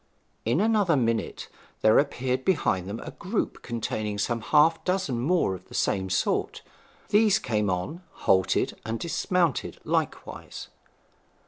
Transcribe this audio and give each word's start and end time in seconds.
In 0.45 0.59
another 0.59 0.95
minute 0.97 1.47
there 1.81 1.99
appeared 1.99 2.43
behind 2.43 2.89
them 2.89 2.99
a 3.03 3.11
group 3.11 3.61
containing 3.61 4.17
some 4.17 4.41
half 4.41 4.83
dozen 4.83 5.19
more 5.19 5.53
of 5.53 5.65
the 5.67 5.75
same 5.75 6.09
sort. 6.09 6.63
These 7.09 7.37
came 7.37 7.69
on, 7.69 8.01
halted, 8.25 8.75
and 8.83 8.99
dismounted 8.99 9.77
likewise. 9.83 10.69